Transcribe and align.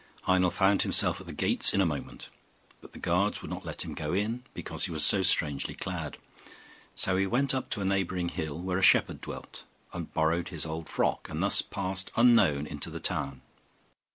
Heinel 0.23 0.49
found 0.49 0.81
himself 0.81 1.21
at 1.21 1.27
the 1.27 1.31
gates 1.33 1.75
in 1.75 1.79
a 1.79 1.85
moment; 1.85 2.29
but 2.81 2.91
the 2.91 2.97
guards 2.97 3.43
would 3.43 3.51
not 3.51 3.65
let 3.67 3.83
him 3.85 3.93
go 3.93 4.13
in, 4.13 4.43
because 4.55 4.85
he 4.85 4.91
was 4.91 5.05
so 5.05 5.21
strangely 5.21 5.75
clad. 5.75 6.17
So 6.95 7.17
he 7.17 7.27
went 7.27 7.53
up 7.53 7.69
to 7.69 7.81
a 7.81 7.85
neighbouring 7.85 8.29
hill, 8.29 8.57
where 8.59 8.79
a 8.79 8.81
shepherd 8.81 9.21
dwelt, 9.21 9.63
and 9.93 10.11
borrowed 10.11 10.47
his 10.47 10.65
old 10.65 10.89
frock, 10.89 11.29
and 11.29 11.43
thus 11.43 11.61
passed 11.61 12.09
unknown 12.17 12.65
into 12.65 12.89
the 12.89 12.99
town. 12.99 13.41